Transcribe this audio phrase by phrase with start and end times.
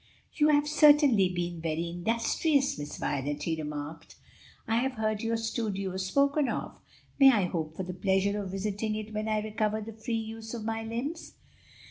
[0.33, 4.15] "You have certainly been very industrious, Miss Violet," he remarked.
[4.67, 6.79] "I have heard your studio spoken of.
[7.19, 10.55] May I hope for the pleasure of visiting it when I recover the free use
[10.55, 11.33] of my limbs?"